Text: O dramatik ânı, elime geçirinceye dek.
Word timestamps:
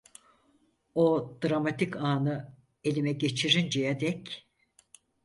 O 0.95 1.37
dramatik 1.43 1.95
ânı, 1.95 2.53
elime 2.83 3.11
geçirinceye 3.13 3.99
dek. 3.99 4.47